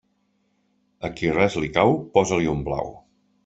[1.11, 2.95] A qui res li cau, posa-li un blau.